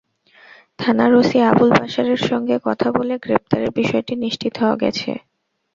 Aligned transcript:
থানার 0.79 1.11
ওসি 1.15 1.37
আবুল 1.49 1.69
বাশারের 1.71 2.21
সঙ্গে 2.29 2.55
কথা 2.67 2.87
বলে 2.97 3.13
গ্রেপ্তারের 3.23 3.71
বিষয়টি 3.79 4.13
নিশ্চিত 4.23 4.53
হওয়া 4.61 4.75
গেছে। 4.83 5.11